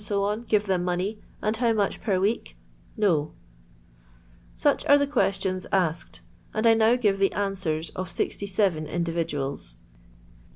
[0.01, 2.57] ffiTe them money; and how much per week]—
[4.55, 6.21] Such are the questions asked,
[6.55, 9.77] and I now give the answers of 67 individuals.